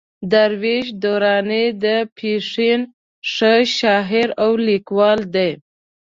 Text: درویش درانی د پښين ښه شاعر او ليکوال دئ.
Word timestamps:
درویش 0.31 0.87
درانی 1.03 1.65
د 1.83 1.85
پښين 2.17 2.81
ښه 3.31 3.53
شاعر 3.77 4.29
او 4.43 4.51
ليکوال 4.67 5.19
دئ. 5.35 5.51